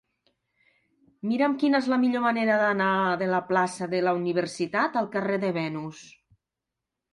[1.31, 2.89] Mira'm quina és la millor manera d'anar
[3.23, 6.05] de la plaça de la Universitat al carrer de Venus.